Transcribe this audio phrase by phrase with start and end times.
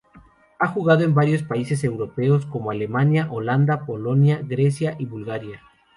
[0.57, 5.61] Ha jugado en varios países europeos, como Alemania, Holanda, Polonia, Grecia y Bulgaria.